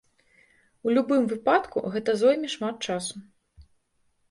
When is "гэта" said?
1.97-2.11